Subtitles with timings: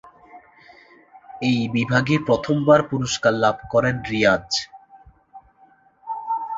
[1.41, 4.47] এই বিভাগে প্রথমবার পুরস্কার লাভ করেন রিয়াজ।